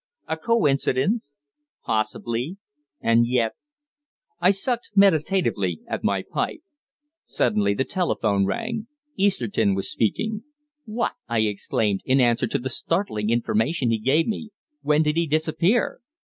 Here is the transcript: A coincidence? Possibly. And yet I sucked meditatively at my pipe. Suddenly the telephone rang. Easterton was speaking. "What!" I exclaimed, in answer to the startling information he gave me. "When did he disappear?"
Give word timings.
A 0.27 0.35
coincidence? 0.35 1.35
Possibly. 1.83 2.57
And 3.01 3.27
yet 3.27 3.51
I 4.39 4.49
sucked 4.49 4.89
meditatively 4.95 5.81
at 5.85 6.03
my 6.03 6.23
pipe. 6.23 6.61
Suddenly 7.25 7.75
the 7.75 7.83
telephone 7.83 8.47
rang. 8.47 8.87
Easterton 9.15 9.75
was 9.75 9.91
speaking. 9.91 10.43
"What!" 10.85 11.11
I 11.29 11.41
exclaimed, 11.41 12.01
in 12.03 12.19
answer 12.19 12.47
to 12.47 12.57
the 12.57 12.67
startling 12.67 13.29
information 13.29 13.91
he 13.91 13.99
gave 13.99 14.25
me. 14.25 14.49
"When 14.81 15.03
did 15.03 15.17
he 15.17 15.27
disappear?" 15.27 15.99